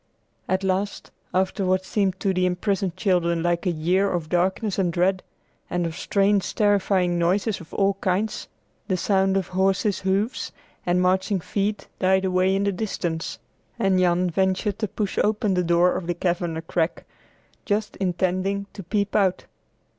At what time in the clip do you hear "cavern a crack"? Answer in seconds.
16.15-17.05